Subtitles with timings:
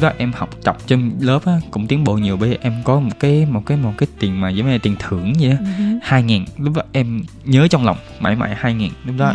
[0.00, 2.72] Lúc đó em học tập trên lớp á, cũng tiến bộ nhiều bởi vì em
[2.84, 5.50] có một cái một cái một cái tiền mà giống như là tiền thưởng vậy
[5.50, 5.56] á.
[6.02, 9.34] Hai ngàn lúc đó em nhớ trong lòng mãi mãi hai ngàn lúc đó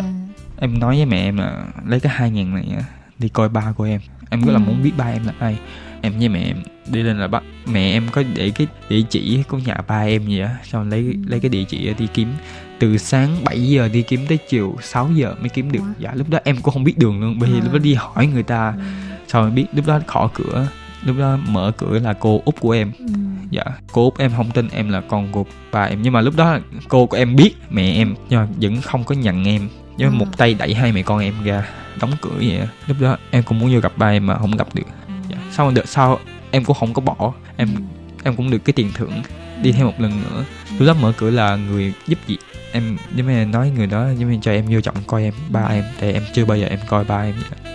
[0.58, 2.64] em nói với mẹ em là lấy cái hai ngàn này
[3.18, 4.00] đi coi ba của em.
[4.30, 5.58] Em rất là muốn biết ba em là ai.
[6.00, 6.56] Em với mẹ em
[6.86, 10.26] đi lên là bắt mẹ em có để cái địa chỉ của nhà ba em
[10.26, 12.28] gì á xong lấy lấy cái địa chỉ đi kiếm.
[12.78, 15.82] Từ sáng 7 giờ đi kiếm tới chiều 6 giờ mới kiếm được.
[15.98, 16.12] Dạ.
[16.14, 18.42] Lúc đó em cũng không biết đường luôn bởi vì lúc đó đi hỏi người
[18.42, 18.74] ta
[19.28, 20.66] sau rồi biết lúc đó khỏ cửa
[21.06, 22.92] lúc đó mở cửa là cô út của em.
[23.50, 26.02] Dạ cô út em không tin em là con của ba em.
[26.02, 29.14] Nhưng mà lúc đó cô của em biết mẹ em nhưng mà vẫn không có
[29.14, 29.68] nhận em.
[29.96, 31.68] Nhưng mà một tay đẩy hai mẹ con em ra
[32.00, 34.68] đóng cửa vậy lúc đó em cũng muốn vô gặp ba em mà không gặp
[34.74, 34.86] được.
[35.30, 35.36] Dạ.
[35.52, 36.18] sau đợt sau
[36.50, 37.32] em cũng không có bỏ.
[37.56, 37.68] Em
[38.24, 39.22] em cũng được cái tiền thưởng
[39.62, 40.44] đi thêm một lần nữa.
[40.78, 42.38] Lúc đó mở cửa là người giúp việc.
[42.72, 45.34] Em giống như là nói người đó giống như cho em vô trọng coi em
[45.48, 47.72] ba em tại em chưa bao giờ em coi ba em vậy.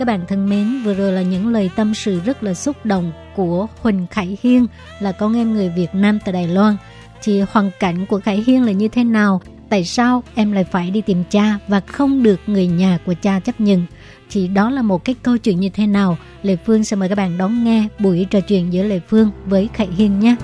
[0.00, 3.12] Các bạn thân mến, vừa rồi là những lời tâm sự rất là xúc động
[3.34, 4.66] của Huỳnh Khải Hiên
[5.00, 6.76] là con em người Việt Nam tại Đài Loan.
[7.22, 9.40] Thì hoàn cảnh của Khải Hiên là như thế nào?
[9.68, 13.40] Tại sao em lại phải đi tìm cha và không được người nhà của cha
[13.40, 13.86] chấp nhận?
[14.30, 16.16] Thì đó là một cái câu chuyện như thế nào?
[16.42, 19.68] lệ Phương sẽ mời các bạn đón nghe buổi trò chuyện giữa lệ Phương với
[19.74, 20.36] Khải Hiên nhé.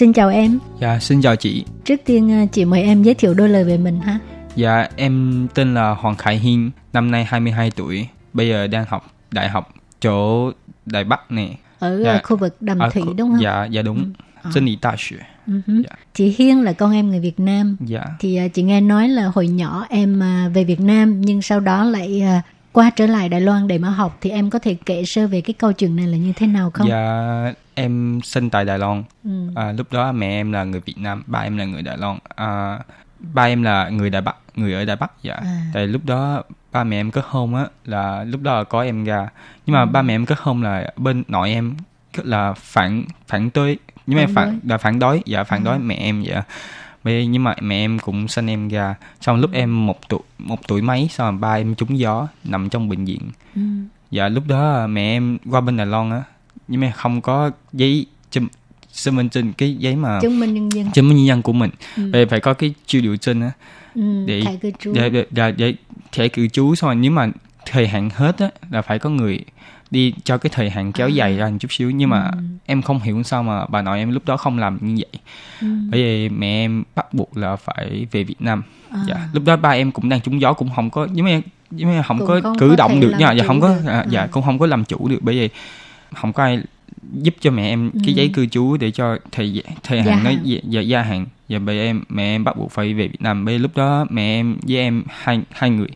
[0.00, 0.58] Xin chào em.
[0.80, 3.78] dạ xin chào chị Trước tiên à, chị mời em giới thiệu đôi lời về
[3.78, 4.18] mình ha.
[4.56, 9.06] Dạ, em tên là Hoàng Khải Hiên, năm nay 22 tuổi, bây giờ đang học
[9.30, 10.50] đại học chỗ
[10.86, 11.48] Đài Bắc nè.
[11.78, 12.12] Ở Dạ.
[12.12, 13.40] à, khu vực Đầm Ở Thủy khu- đúng không?
[13.42, 14.12] Dạ, dạ đúng.
[14.42, 14.50] À.
[14.54, 15.26] Chân lý đại học.
[15.46, 15.82] Ừ hứ.
[15.88, 15.96] Dạ.
[16.14, 17.76] Chị Hiên là con em người Việt Nam.
[17.80, 18.04] Dạ.
[18.20, 21.60] Thì à, chị nghe nói là hồi nhỏ em à, về Việt Nam nhưng sau
[21.60, 24.76] đó lại à, qua trở lại Đài Loan để mà học thì em có thể
[24.86, 26.88] kể sơ về cái câu chuyện này là như thế nào không?
[26.88, 29.04] Dạ, em sinh tại Đài Loan.
[29.24, 29.30] Ừ.
[29.54, 32.18] À, lúc đó mẹ em là người Việt Nam, ba em là người Đài Loan.
[32.36, 32.78] À,
[33.18, 35.34] ba em là người Đài Bắc, người ở Đài Bắc dạ.
[35.34, 35.62] À.
[35.74, 36.42] Tại lúc đó
[36.72, 39.28] ba mẹ em kết hôn á là lúc đó là có em ra.
[39.66, 39.86] Nhưng mà Ừ.
[39.86, 41.74] ba mẹ em kết hôn là bên nội em
[42.24, 44.70] là phản phản đối nhưng mà Phản đối.
[44.70, 45.78] là phản đối dạ phản đối À.
[45.78, 46.42] mẹ em dạ
[47.04, 50.58] Bởi- nhưng mà mẹ em cũng sinh em ra xong lúc em một tuổi một
[50.68, 53.20] tuổi mấy xong ba em trúng gió nằm trong bệnh viện
[53.56, 53.62] Ừ.
[54.10, 56.22] dạ lúc đó mẹ em qua bên Đài Loan á
[56.70, 58.46] nhưng mà không có giấy chứng
[58.92, 60.90] chứng minh trên cái giấy mà Chứng minh nhân dân.
[60.92, 62.10] chứng minh nhân dân của mình Ừ.
[62.12, 63.50] Vậy phải có cái chiêu điều trên á
[63.94, 64.24] Ừ.
[64.26, 64.42] để
[64.94, 65.74] để, để, để, để
[66.12, 67.28] thẻ cư trú xong rồi nếu mà
[67.66, 69.40] thời hạn hết á là phải có người
[69.90, 71.10] đi cho cái thời hạn kéo À.
[71.14, 72.38] dài ra một chút xíu nhưng mà Ừ.
[72.66, 75.20] em không hiểu sao mà bà nội em lúc đó không làm như vậy
[75.60, 75.66] Ừ.
[75.90, 78.98] bởi vì mẹ em bắt buộc là phải về Việt Nam À.
[79.08, 81.40] dạ lúc đó ba em cũng đang trúng gió cũng không có nhưng mà
[81.70, 83.86] nhưng mà không Cũng có không cử có động được nha dạ không có được.
[83.90, 84.26] à, dạ À.
[84.30, 85.48] cũng không có làm chủ được bởi vì
[86.14, 86.62] không có ai
[87.12, 88.16] giúp cho mẹ em cái Ừ.
[88.16, 90.30] giấy cư trú để cho thời thời hạn nó
[90.64, 91.26] dạ, gia hạn.
[91.48, 93.44] Và bởi em mẹ em bắt buộc phải về Việt Nam.
[93.44, 95.88] Bởi lúc đó mẹ em với em hai hai người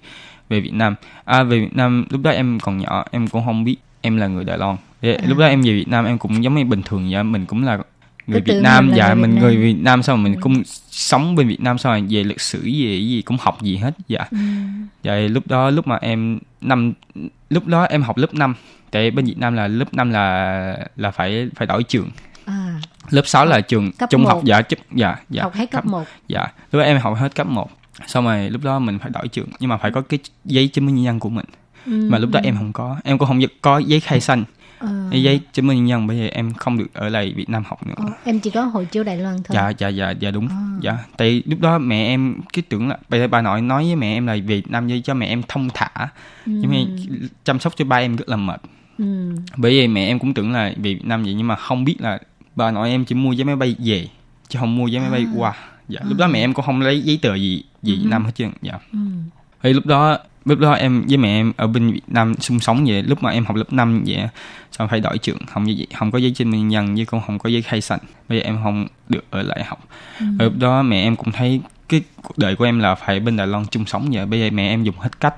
[0.49, 0.94] về Việt Nam.
[1.25, 4.26] À về Việt Nam lúc đó em còn nhỏ em cũng không biết em là
[4.26, 4.76] người Đài Loan.
[5.02, 5.16] À.
[5.26, 7.64] lúc đó em về Việt Nam em cũng giống như bình thường vậy mình cũng
[7.64, 7.78] là
[8.26, 9.43] người Việt Nam mình dạ người Việt mình Nam.
[9.44, 12.62] người Việt Nam xong mình cũng sống bên Việt Nam xong rồi về lịch sử
[12.62, 14.37] gì cái gì cũng học gì hết dạ Ừ.
[15.05, 16.93] vậy lúc đó lúc mà em năm
[17.50, 18.55] lúc đó em học lớp 5
[18.91, 22.11] tại bên Việt Nam là lớp 5 là là phải phải đổi trường
[22.44, 22.81] À,
[23.11, 24.43] lớp 6 là trường Cấp trung học một.
[24.44, 26.05] dạ chức dạ dạ học hết cấp 1.
[26.29, 27.71] dạ lúc đó em học hết cấp 1
[28.06, 30.87] xong rồi lúc đó mình phải đổi trường nhưng mà phải có cái giấy chứng
[30.87, 31.47] minh nhân dân của mình
[31.87, 32.47] Ừ, mà lúc đó ừ.
[32.47, 34.44] em không có em cũng không có giấy khai sinh
[35.11, 37.63] Cái giấy chứng minh nhân dân bây giờ em không được ở lại Việt Nam
[37.67, 37.95] học nữa.
[37.97, 39.55] Ờ, em chỉ có hộ chiếu Đài Loan thôi.
[39.55, 40.49] Dạ dạ dạ dạ đúng.
[40.49, 40.57] À.
[40.81, 44.17] dạ tại lúc đó mẹ em cái tưởng là bà, bà nội nói với mẹ
[44.17, 46.09] em là Việt Nam để cho mẹ em thông thả.
[46.47, 46.77] Nhưng mà
[47.45, 48.61] chăm sóc cho ba em rất là mệt.
[48.99, 49.35] Ừ.
[49.57, 52.19] bởi vì mẹ em cũng tưởng là Việt Nam vậy nhưng mà không biết là
[52.57, 54.09] bà nội em chỉ mua vé máy bay về
[54.49, 55.55] chứ không mua vé máy bay qua.
[55.89, 58.31] Dạ lúc đó mẹ em cũng không lấy giấy tờ gì về Việt Nam hết
[58.35, 58.79] trơn dạ.
[58.93, 58.99] Ừ.
[59.63, 62.85] thì lúc đó lúc đó em với mẹ em ở bên Việt Nam sinh sống
[62.87, 64.29] vậy lúc mà em học lớp 5 vậy
[64.73, 67.38] xong phải đổi trường không giấy không có giấy chứng minh nhân với cũng không
[67.38, 68.00] có giấy khai sinh.
[68.29, 69.88] Bây giờ em không được ở lại học.
[70.19, 73.37] Rồi lúc đó mẹ em cũng thấy cái cuộc đời của em là phải bên
[73.37, 74.26] Đài Loan chung sống vậy.
[74.26, 75.35] Bây giờ mẹ em dùng hết cách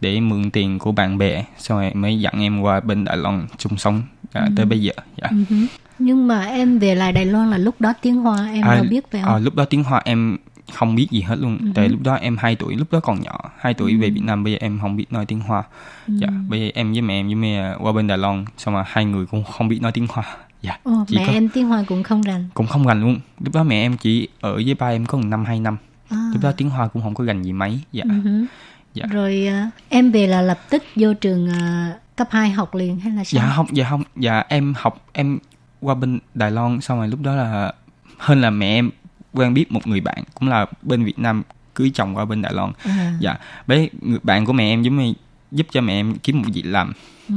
[0.00, 3.46] để mượn tiền của bạn bè xong rồi mới dẫn em qua bên Đài Loan
[3.58, 4.02] chung sống
[4.34, 5.28] dạ, tới bây giờ dạ.
[5.48, 5.66] Ừ
[5.98, 8.84] nhưng mà em về lại Đài Loan là lúc đó tiếng Hoa em À, có
[8.90, 9.34] biết phải à, không?
[9.34, 10.36] Ừ lúc đó tiếng Hoa em
[10.74, 11.72] không biết gì hết luôn.
[11.74, 13.98] Tại lúc đó em 2 tuổi lúc đó còn nhỏ 2 tuổi Ừ.
[14.00, 15.62] về Việt Nam bây giờ em không biết nói tiếng Hoa.
[16.08, 18.84] Dạ bây giờ em với mẹ em với mẹ qua bên Đài Loan xong mà
[18.86, 20.24] hai người cũng không biết nói tiếng Hoa.
[20.62, 22.48] Dạ Ồ, chỉ mẹ có em tiếng Hoa cũng không rành.
[22.54, 23.20] Cũng không rành luôn.
[23.40, 25.76] Lúc đó mẹ em chỉ ở với ba em có một năm hai năm.
[26.10, 26.30] À.
[26.32, 27.80] lúc đó tiếng Hoa cũng không có rành gì mấy.
[27.92, 28.04] Dạ.
[28.24, 28.46] Ừ.
[28.94, 29.04] Dạ.
[29.10, 33.12] rồi à, em về là lập tức vô trường à, cấp 2 học liền hay
[33.12, 33.42] là sao?
[33.42, 34.02] Dạ không dạ không.
[34.16, 35.38] Dạ em học em
[35.80, 37.72] qua bên Đài Loan xong rồi lúc đó là
[38.18, 38.90] hơn là mẹ em
[39.32, 41.42] quen biết một người bạn cũng là bên Việt Nam
[41.74, 43.12] cưới chồng qua bên Đài Loan à.
[43.20, 43.36] dạ
[43.66, 45.14] với người bạn của mẹ em giống như
[45.52, 46.92] giúp cho mẹ em kiếm một việc làm
[47.28, 47.34] ừ.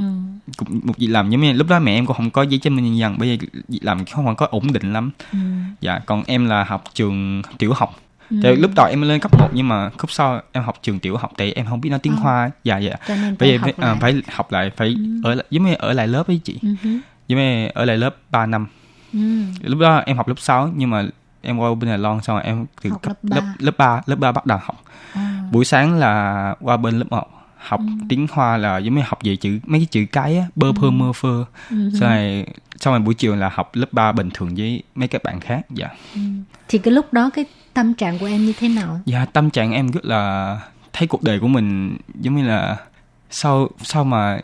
[0.57, 2.75] cũng một việc làm giống như lúc đó mẹ em cũng không có giấy chứng
[2.75, 5.37] minh nhân dân bây giờ việc làm không có ổn định lắm Ừ.
[5.81, 7.99] dạ còn em là học trường tiểu học
[8.29, 8.37] Ừ.
[8.43, 11.17] tại lúc đầu em lên cấp 1 nhưng mà cấp sau em học trường tiểu
[11.17, 12.19] học tại em không biết nói tiếng Ờ.
[12.21, 14.95] hoa dạ dạ cho nên phải giờ học phải, à, lại phải học lại phải
[15.23, 16.69] ở lại giống như ở lại lớp ấy chị Ừ
[17.27, 18.67] giống như ở lại lớp 3 năm
[19.13, 19.19] Ừ.
[19.63, 21.05] lúc đó em học lớp 6 nhưng mà
[21.43, 23.45] em qua bên Đài Loan xong rồi em từ Học cấp lớp ba.
[23.45, 25.43] lớp lớp 3 lớp 3 bắt đầu học À.
[25.51, 27.85] buổi sáng là qua bên lớp 1 học Ừ.
[28.09, 30.89] tiếng Hoa là giống như học về chữ mấy cái chữ cái á bơ phơ
[30.91, 31.89] mơ phơ Ừ.
[31.99, 32.45] xong rồi
[32.79, 35.61] xong rồi buổi chiều là học lớp 3 bình thường với mấy các bạn khác
[35.69, 35.87] dạ
[36.67, 39.71] thì cái lúc đó cái tâm trạng của em như thế nào dạ tâm trạng
[39.71, 40.59] em rất là
[40.93, 42.77] thấy cuộc đời của mình giống như là
[43.31, 44.39] sao sao mà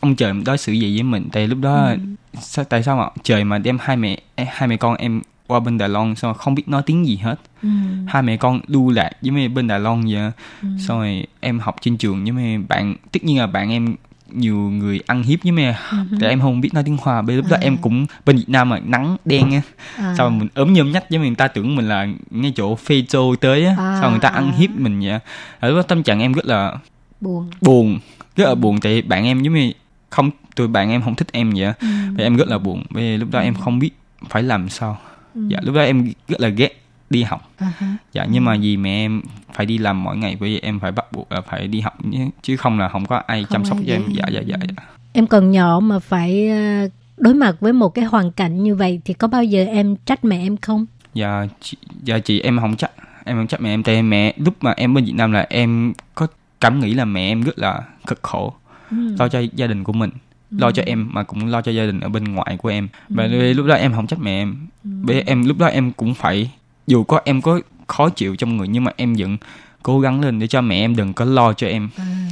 [0.00, 1.94] ông trời đối xử vậy với mình tại lúc đó
[2.40, 5.78] sao, tại sao mà trời mà đem hai mẹ hai mẹ con em qua bên
[5.78, 7.40] Đài Loan xong rồi không biết nói tiếng gì hết.
[7.62, 7.68] Ừ.
[8.08, 10.30] hai mẹ con lưu lạc với mấy bên Đài Loan vậy
[10.62, 13.96] xong rồi em học trên trường với mấy bạn tất nhiên là bạn em
[14.32, 15.74] nhiều người ăn hiếp với mấy
[16.20, 17.22] tại em không biết nói tiếng Hoa.
[17.22, 19.62] Bây lúc đó em cũng bên Việt Nam mà nắng đen á.
[19.96, 20.14] À.
[20.18, 23.02] xong rồi mình ốm nhôm nhách với người ta tưởng mình là ngay chỗ phê
[23.08, 23.74] châu tới á.
[23.78, 24.56] À, xong người ta ăn à.
[24.58, 25.18] hiếp mình vậy
[25.60, 26.78] ở lúc đó tâm trạng em rất là
[27.20, 27.50] buồn.
[27.60, 27.98] buồn
[28.36, 28.80] rất là buồn.
[28.80, 29.72] Tại bạn em giống như
[30.10, 31.86] không tụi bạn em không thích em vậy ừ.
[32.16, 32.84] và em rất là buồn.
[32.90, 33.90] Vì lúc đó em không biết
[34.28, 34.98] phải làm sao
[35.34, 37.50] dạ lúc đó em rất là ghét đi học.
[37.58, 37.96] Ha.
[38.12, 39.22] dạ nhưng mà vì mẹ em
[39.52, 41.98] phải đi làm mỗi ngày bởi vì em phải bắt buộc là phải đi học
[42.42, 44.02] chứ không là không có ai Không chăm sóc cho em.
[44.14, 44.84] dạ dạ dạ, dạ.
[45.12, 49.00] em còn nhỏ mà phải ờ, đối mặt với một cái hoàn cảnh như vậy
[49.04, 50.86] thì có bao giờ em trách mẹ em không?
[51.14, 52.90] Dạ chị, dạ chị em không chắc
[53.24, 55.92] em không chắc mẹ em tại mẹ lúc mà em bên Việt Nam là em
[56.14, 56.26] có
[56.60, 58.54] cảm nghĩ là mẹ em rất là cực khổ
[58.90, 60.10] lo cho gia đình của mình
[60.50, 62.88] lo cho em mà cũng lo cho gia đình ở bên ngoài của em.
[63.08, 64.56] Và lúc đó em không trách mẹ em.
[64.84, 66.50] Bởi vì em lúc đó em cũng phải
[66.86, 69.36] dù có em có khó chịu trong người nhưng mà em vẫn
[69.82, 71.88] cố gắng lên để cho mẹ em đừng có lo cho em.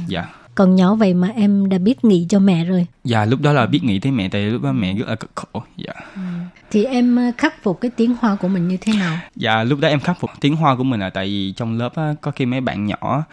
[0.07, 0.25] Dạ.
[0.55, 2.85] Còn nhỏ vậy mà em đã biết nghĩ cho mẹ rồi.
[3.03, 5.31] Dạ lúc đó là biết nghĩ tới mẹ tại lúc đó mẹ rất là cực
[5.35, 5.63] khổ.
[5.77, 5.93] Dạ.
[6.71, 9.17] Thì em ờ, khắc phục cái tiếng hoa của mình như thế nào?
[9.35, 11.95] Dạ lúc đó em khắc phục tiếng Hoa của mình là tại vì trong lớp
[11.95, 13.23] á, có khi mấy bạn nhỏ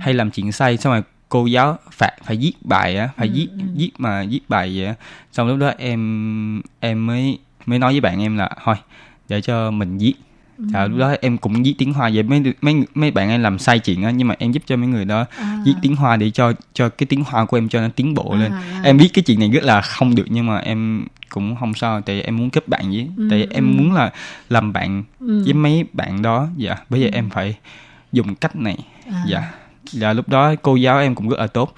[0.00, 3.48] hay làm chuyện sai xong rồi cô giáo phạt phải viết bài á, phải viết
[3.74, 4.94] viết mà viết bài vậy á.
[5.32, 8.74] Xong lúc đó em em mới mới nói với bạn em là thôi
[9.28, 10.14] để cho mình viết.
[10.58, 13.58] Dạ lúc đó em cũng viết tiếng Hoa vậy mấy mấy mấy bạn em làm
[13.58, 15.58] sai chuyện á nhưng mà em giúp cho mấy người đó À.
[15.64, 18.34] viết tiếng Hoa để cho cho cái tiếng Hoa của em cho nó tiến bộ
[18.36, 18.52] lên.
[18.52, 18.80] À, à.
[18.84, 22.00] Em biết cái chuyện này rất là không được nhưng mà em cũng không sao
[22.00, 24.10] tại em muốn kết bạn với Ừ, tại em muốn là
[24.48, 25.42] làm bạn Ừ.
[25.44, 27.54] với mấy bạn đó dạ bây giờ em phải
[28.12, 28.76] dùng cách này
[29.12, 29.22] À.
[29.26, 29.52] dạ
[29.92, 31.74] dạ lúc đó cô giáo em cũng rất là tốt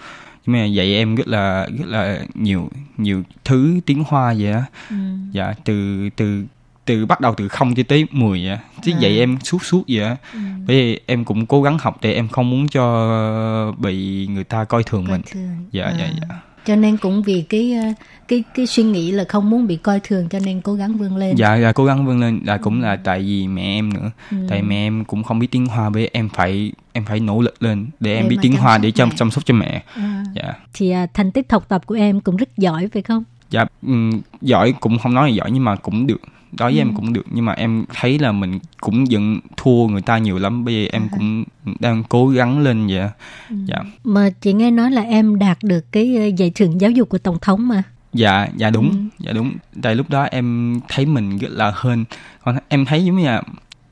[0.47, 4.62] nhưng mà dạy em rất là rất là nhiều nhiều thứ tiếng hoa vậy á
[4.91, 4.97] Ừ.
[5.33, 6.45] dạ từ từ
[6.85, 8.99] từ bắt đầu từ không cho tới 10 vậy chứ À.
[9.00, 10.38] dạy em suốt suốt vậy á Ừ.
[10.67, 14.65] bởi vì em cũng cố gắng học tại em không muốn cho bị người ta
[14.65, 15.69] coi thường Coi mình thường.
[15.73, 15.95] dạ À.
[15.99, 16.35] dạ dạ
[16.69, 17.89] cho nên cũng vì cái ờ,
[18.29, 21.17] cái cái suy nghĩ là không muốn bị coi thường cho nên cố gắng vươn
[21.17, 21.37] lên.
[21.37, 24.11] Dạ dạ cố gắng vươn lên là cũng là tại vì mẹ em nữa.
[24.31, 24.37] Ừ.
[24.49, 27.63] tại mẹ em cũng không biết tiếng hoa với em phải em phải nỗ lực
[27.63, 29.15] lên để em Để biết mà tiếng hoa để chăm mẹ.
[29.19, 29.83] chăm sóc cho mẹ.
[29.95, 30.25] À.
[30.35, 30.55] dạ.
[30.75, 33.25] Thì à, thành tích học tập của em cũng rất giỏi phải không?
[33.51, 36.21] Dạ ừm, giỏi cũng không nói là giỏi nhưng mà cũng được
[36.52, 36.83] đối với ừ.
[36.83, 40.38] em cũng được nhưng mà em thấy là mình cũng vẫn thua người ta nhiều
[40.38, 41.09] lắm bây giờ em à.
[41.11, 41.45] cũng
[41.81, 43.09] đang cố gắng lên vậy
[43.50, 43.57] ừ.
[43.64, 47.09] dạ mà chị nghe nói là em đạt được cái ờ, giải thưởng giáo dục
[47.09, 48.97] của tổng thống mà dạ dạ đúng ừ.
[49.19, 49.52] dạ đúng
[49.83, 52.05] tại lúc đó em thấy mình rất là hơn
[52.45, 53.43] còn em thấy giống như là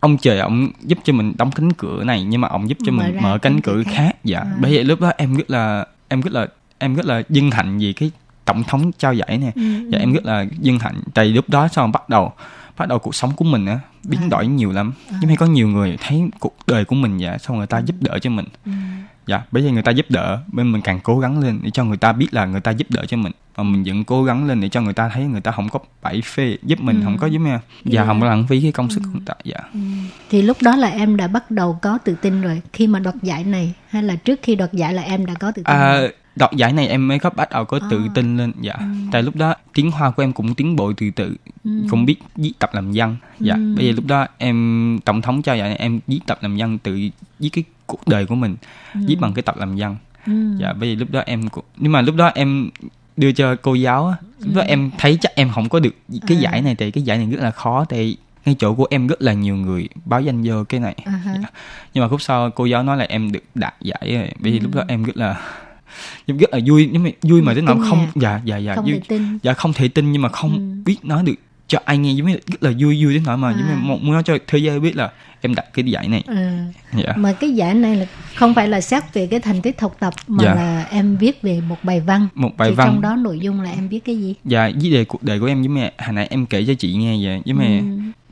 [0.01, 2.93] ông trời ông giúp cho mình đóng cánh cửa này nhưng mà ông giúp cho
[2.93, 4.17] mở mình mở cánh cửa khác, khác.
[4.25, 4.57] dạ à.
[4.61, 6.47] bây giờ lúc đó em rất là em rất là
[6.79, 8.11] em rất là vinh hạnh vì cái
[8.47, 9.63] tổng thống trao giải này ừ.
[9.63, 12.33] và dạ, em rất là vinh hạnh tại lúc đó sau bắt đầu
[12.77, 14.29] bắt đầu cuộc sống của mình á biến à.
[14.31, 15.19] đổi nhiều lắm à.
[15.21, 17.97] nhưng mà có nhiều người thấy cuộc đời của mình vậy xong người ta giúp
[18.01, 18.73] đỡ cho mình ừ.
[19.27, 21.85] dạ bây giờ người ta giúp đỡ bên mình càng cố gắng lên để cho
[21.85, 24.47] người ta biết là người ta giúp đỡ cho mình và mình vẫn cố gắng
[24.47, 27.05] lên để cho người ta thấy người ta không có bẫy phê giúp mình ừ.
[27.05, 28.07] không có giúp em và yeah.
[28.07, 29.05] không có lãng phí cái công sức ừ.
[29.05, 29.81] của người ta dạ ừ.
[30.31, 33.15] thì lúc đó là em đã bắt đầu có tự tin rồi khi mà đoạt
[33.23, 35.97] giải này hay là trước khi đoạt giải là em đã có tự tin à,
[35.97, 36.13] rồi?
[36.37, 38.11] Đọc giải này em mới có bắt đầu có tự à.
[38.15, 38.85] tin lên dạ ừ.
[39.13, 41.71] tại lúc đó tiếng hoa của em cũng tiến bộ từ từ ừ.
[41.91, 43.75] cũng biết viết tập làm văn dạ ừ.
[43.77, 46.79] bây giờ lúc đó em tổng thống trao giải này em viết tập làm văn
[46.79, 47.01] tự
[47.39, 48.57] viết cái cuộc đời của mình
[48.95, 49.01] ừ.
[49.07, 50.33] viết bằng cái tập làm văn ừ.
[50.59, 52.71] dạ bây giờ lúc đó em cũng nhưng mà lúc đó em
[53.17, 54.67] đưa cho cô giáo lúc đó ừ.
[54.69, 55.95] em thấy chắc em không có được
[56.27, 56.41] cái à.
[56.41, 58.17] giải này thì cái giải này rất là khó tại
[58.47, 61.43] ngay chỗ của em rất là nhiều người báo danh vô cái này uh-huh.
[61.43, 61.49] dạ.
[61.95, 64.59] nhưng mà khúc sau cô giáo nói là em được đạt giải rồi bởi vì
[64.59, 64.63] ừ.
[64.63, 65.41] lúc đó em rất là
[66.27, 68.85] nhưng rất là vui nhưng mà vui mà đến nỗi không dạ dạ dạ không
[68.85, 69.39] vui, tin.
[69.43, 70.83] dạ không thể tin nhưng mà không ừ.
[70.85, 71.35] biết nói được
[71.69, 73.55] cho ai nghe giống như rất là vui vui đến nỗi mà à.
[73.59, 76.67] giống như muốn nói cho thế giới biết là em đặt cái giải này à.
[76.97, 77.13] dạ.
[77.17, 80.15] mà cái giải này là không phải là xét về cái thành tích học tập
[80.27, 80.55] mà dạ.
[80.55, 83.61] là em viết về một bài văn một bài Thì văn trong đó nội dung
[83.61, 86.13] là em viết cái gì dạ viết về cuộc đời của em với mẹ hồi
[86.13, 87.85] nãy em kể cho chị nghe vậy với mẹ ừ.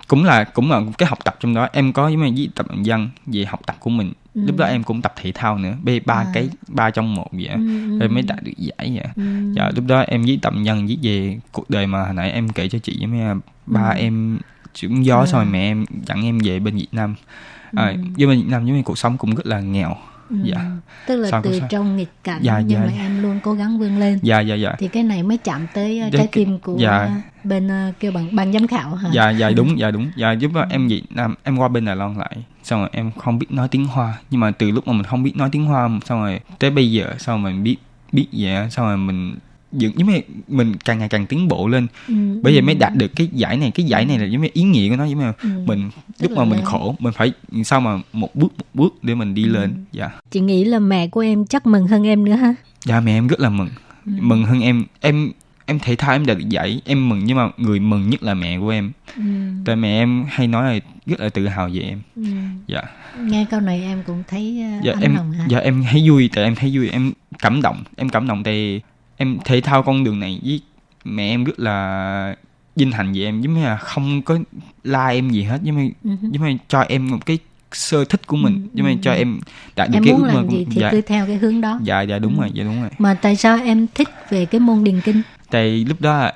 [0.08, 2.66] Cũng là cũng là cái học tập trong đó em có với mẹ viết tập
[2.84, 4.40] văn về học tập của mình ừ.
[4.46, 6.26] lúc đó em cũng tập thể thao nữa b ba à.
[6.34, 8.00] cái ba trong một vậy ừ.
[8.00, 9.52] em mới đạt được giải vậy ừ.
[9.56, 12.48] dạ lúc đó em viết tập nhân viết về cuộc đời mà hồi nãy em
[12.48, 13.96] kể cho chị với mấy ba ừ.
[13.98, 14.38] em
[14.74, 15.26] chuyển gió à.
[15.26, 17.14] xong rồi mẹ em dẫn em về bên Việt Nam
[17.76, 17.96] à, ừ.
[18.16, 20.13] với bên Việt Nam với cuộc sống cũng rất là nghèo Ừ.
[20.42, 20.70] dạ.
[21.06, 23.02] Tức là Sao từ trong nghịch cảnh dạ, nhưng dạ, mà dạ.
[23.02, 24.18] em luôn cố gắng vươn lên.
[24.22, 24.74] Dạ dạ dạ.
[24.78, 27.04] Thì cái này mới chạm tới uh, trái tim của dạ.
[27.04, 29.10] uh, bên uh, kêu bằng ban giám khảo hả?
[29.12, 30.10] Dạ dạ đúng dạ đúng.
[30.16, 30.62] Dạ giúp ừ.
[30.70, 33.68] em Việt Nam em qua bên Đài Loan lại xong rồi em không biết nói
[33.68, 34.18] tiếng Hoa.
[34.30, 36.92] Nhưng mà từ lúc mà mình không biết nói tiếng Hoa xong rồi tới bây
[36.92, 37.76] giờ xong rồi mình biết
[38.12, 39.36] biết vậy xong rồi mình
[39.74, 41.86] dựng giống như mình càng ngày càng tiến bộ lên.
[42.08, 43.70] Ừ, bây giờ mới đạt được cái giải này.
[43.70, 45.48] Cái giải này là giống như ý nghĩa của nó giống như ừ.
[45.66, 47.32] mình lúc mà mình khổ mình phải
[47.64, 49.52] sao mà một bước một bước để mình đi ừ.
[49.52, 49.74] lên.
[49.92, 50.10] Dạ.
[50.30, 52.54] Chị nghĩ là mẹ của em chắc mừng hơn em nữa ha?
[52.84, 53.68] Dạ mẹ em rất là mừng.
[54.06, 54.12] Ừ.
[54.20, 54.84] mừng hơn em.
[55.00, 55.30] Em
[55.66, 58.34] em thể thao em đạt được giải em mừng nhưng mà người mừng nhất là
[58.34, 58.92] mẹ của em.
[59.16, 59.22] Ừ.
[59.64, 62.00] tại mẹ em hay nói là rất là tự hào về em.
[62.16, 62.22] Ừ.
[62.66, 62.82] dạ.
[63.20, 65.46] Nghe câu này em cũng thấy dạ em lòng hả?
[65.48, 68.80] dạ em thấy vui tại em thấy vui em cảm động em cảm động tại
[69.24, 70.60] em thể thao con đường này với
[71.04, 72.36] mẹ em rất là
[72.76, 74.38] vinh hạnh về em giống như là không có
[74.84, 76.30] la em gì hết giống như uh-huh.
[76.32, 77.38] giống như cho em một cái
[77.72, 78.74] sơ thích của mình uh-huh.
[78.74, 79.40] giống như cho em
[79.76, 80.88] đạt được em cái ước mơ của thì dạ.
[80.90, 82.40] cứ theo cái hướng đó dạ dạ đúng uh-huh.
[82.40, 85.84] rồi dạ đúng rồi mà tại sao em thích về cái môn điền kinh tại
[85.88, 86.30] lúc đó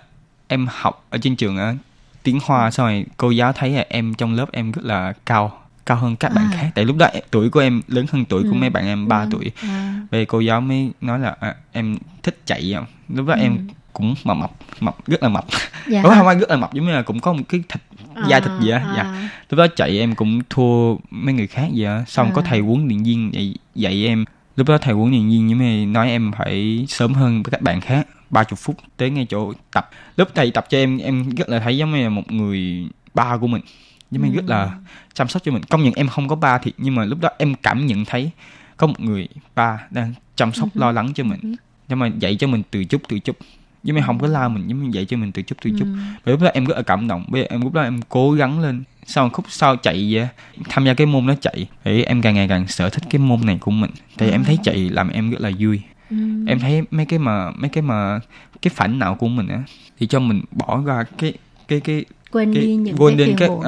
[0.49, 1.75] em học ở trên trường á
[2.23, 5.59] tiếng hoa xong rồi cô giáo thấy là em trong lớp em rất là cao
[5.89, 6.57] cao hơn các bạn à.
[6.57, 8.49] khác tại lúc đó tuổi của em lớn hơn tuổi ừ.
[8.51, 9.29] của mấy bạn em 3 ừ.
[9.31, 10.01] tuổi à.
[10.11, 13.41] về cô giáo mới nói là à, em thích chạy không lúc đó ừ.
[13.41, 15.45] em cũng mập mập mập rất là mập
[15.89, 16.03] dạ.
[16.03, 17.83] không ai rất là mập giống như là cũng có một cái thịt
[18.29, 18.95] da thịt gì á à.
[18.97, 22.33] dạ lúc đó chạy em cũng thua mấy người khác vậy á xong à.
[22.35, 24.25] có thầy huấn luyện viên dạy, dạy em
[24.57, 27.63] lúc đó thầy huấn luyện viên giống như nói em phải sớm hơn với các
[27.63, 31.31] bạn khác ba chục phút tới ngay chỗ tập lúc thầy tập cho em em
[31.31, 33.63] rất là thấy giống như là một người ba của mình
[34.11, 34.35] nhưng mà ừ.
[34.35, 34.79] rất là
[35.15, 37.29] chăm sóc cho mình công nhận em không có ba thì nhưng mà lúc đó
[37.39, 38.31] em cảm nhận thấy
[38.77, 40.79] có một người ba đang chăm sóc ừ.
[40.81, 41.49] lo lắng cho mình ừ.
[41.89, 43.37] nhưng mà dạy cho mình từ chút từ chút
[43.83, 45.85] nhưng mà không có la mình nhưng mà dạy cho mình từ chút từ chút
[45.85, 45.97] ừ.
[46.25, 48.33] và lúc đó em rất là cảm động bây giờ em lúc đó em cố
[48.33, 50.29] gắng lên sau khúc sau chạy
[50.69, 53.47] tham gia cái môn đó chạy thì em càng ngày càng sở thích cái môn
[53.47, 54.33] này của mình thì ừ.
[54.33, 56.17] em thấy chạy làm em rất là vui ừ.
[56.47, 58.21] em thấy mấy cái mà mấy cái mà
[58.63, 59.63] cái phản não của mình á
[59.99, 61.33] thì cho mình bỏ ra cái
[61.69, 63.65] cái cái quên cái, đi những quên cái, cái uh,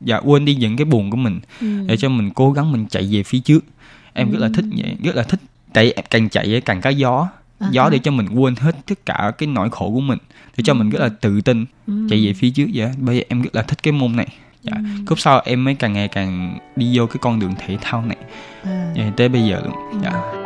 [0.00, 1.66] dạ quên đi những cái buồn của mình ừ.
[1.86, 3.64] để cho mình cố gắng mình chạy về phía trước
[4.12, 4.32] em ừ.
[4.32, 5.40] rất là thích vậy rất là thích
[5.72, 7.28] tại càng chạy càng có gió
[7.60, 7.70] uh-huh.
[7.70, 10.18] gió để cho mình quên hết tất cả cái nỗi khổ của mình
[10.56, 10.76] để cho ừ.
[10.76, 12.06] mình rất là tự tin ừ.
[12.10, 14.28] chạy về phía trước vậy bây giờ em rất là thích cái môn này
[14.62, 14.82] dạ ừ.
[15.06, 18.16] cúp sau em mới càng ngày càng đi vô cái con đường thể thao này
[18.64, 18.92] à.
[18.96, 20.41] dạ, tới bây giờ luôn dạ ừ.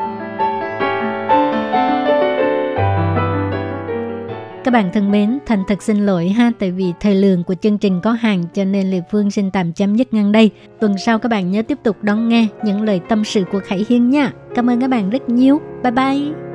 [4.66, 7.78] Các bạn thân mến, Thành thật xin lỗi ha, tại vì thời lượng của chương
[7.78, 10.50] trình có hạn cho nên Lê Phương xin tạm chấm dứt ngang đây.
[10.80, 13.86] Tuần sau các bạn nhớ tiếp tục đón nghe những lời tâm sự của Khải
[13.88, 14.32] Hiên nha.
[14.54, 15.60] Cảm ơn các bạn rất nhiều.
[15.82, 16.45] Bye bye.